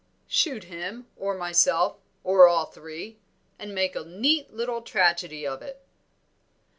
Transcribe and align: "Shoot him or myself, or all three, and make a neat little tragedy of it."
"Shoot 0.25 0.63
him 0.63 1.05
or 1.15 1.35
myself, 1.37 1.97
or 2.23 2.47
all 2.47 2.65
three, 2.65 3.19
and 3.59 3.71
make 3.71 3.95
a 3.95 4.03
neat 4.03 4.51
little 4.51 4.81
tragedy 4.81 5.45
of 5.45 5.61
it." 5.61 5.85